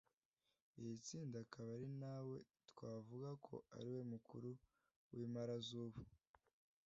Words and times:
Iri 0.79 0.93
tsinda 1.05 1.37
akaba 1.45 1.69
ari 1.77 1.87
nawe 2.01 2.37
twavuga 2.69 3.29
ko 3.45 3.55
ari 3.77 3.89
we 3.95 4.01
mukuru 4.13 4.49
w’Impala 5.13 5.55
z’ubu 5.67 6.01